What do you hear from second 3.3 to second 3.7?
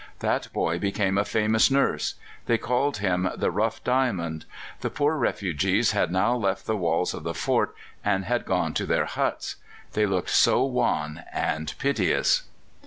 the